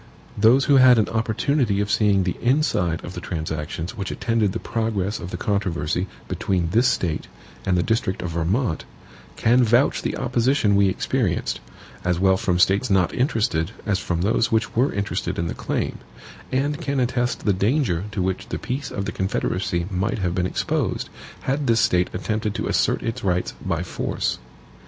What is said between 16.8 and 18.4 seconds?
can attest the danger to